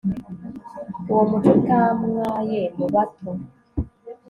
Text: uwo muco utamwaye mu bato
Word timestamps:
uwo 1.09 1.23
muco 1.29 1.49
utamwaye 1.59 2.61
mu 2.77 2.87
bato 2.93 3.29